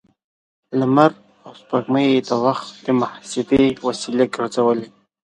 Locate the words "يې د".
2.13-2.31